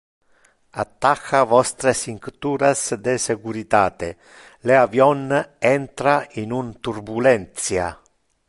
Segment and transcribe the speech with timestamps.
[0.83, 4.09] Attacha vostre cincturas de securitate,
[4.67, 5.23] le avion
[5.77, 7.87] entra in un turbulentia.